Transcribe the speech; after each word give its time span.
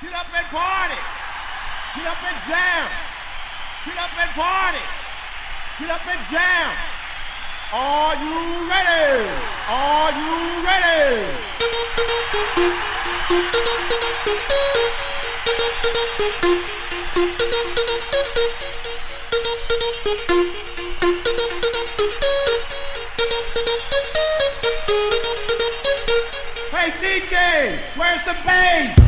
Get 0.00 0.14
up 0.14 0.26
and 0.32 0.46
party. 0.46 0.94
Get 1.96 2.06
up 2.06 2.22
and 2.22 2.38
jam. 2.46 2.88
Get 3.84 3.98
up 3.98 4.16
and 4.16 4.30
party. 4.30 4.78
Get 5.80 5.90
up 5.90 6.06
and 6.06 6.20
jam. 6.30 6.70
Are 7.72 8.14
you 8.14 8.70
ready? 8.70 9.28
Are 9.68 10.12
you 10.12 10.64
ready? 10.64 11.24
Hey 26.70 26.90
DJ, 27.02 27.80
where's 27.96 28.24
the 28.24 28.36
bass? 28.46 29.07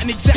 You're 0.00 0.16
coming 0.16 0.29